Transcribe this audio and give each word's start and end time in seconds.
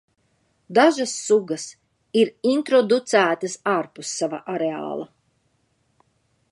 Dažas 0.77 1.11
sugas 1.25 1.65
ir 2.21 2.31
introducētas 2.53 3.59
ārpus 3.75 4.17
sava 4.23 4.41
areāla. 4.57 5.09